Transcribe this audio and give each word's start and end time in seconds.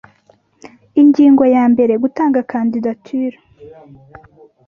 ingingo 1.01 1.43
ya 1.55 1.63
mbere 1.71 1.93
gutanga 2.03 2.39
kandidatire 2.51 3.37